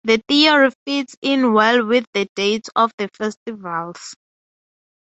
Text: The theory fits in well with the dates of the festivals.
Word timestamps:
The 0.03 0.17
theory 0.27 0.71
fits 0.83 1.15
in 1.21 1.53
well 1.53 1.85
with 1.85 2.05
the 2.11 2.27
dates 2.35 2.71
of 2.75 2.91
the 2.97 3.07
festivals. 3.09 4.15